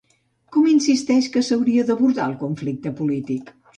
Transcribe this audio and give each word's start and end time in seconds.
Com 0.55 0.69
insisteix 0.69 1.27
que 1.35 1.43
s'hauria 1.49 1.85
d'abordar 1.91 2.25
el 2.31 2.37
conflicte 2.43 2.95
polític? 3.03 3.53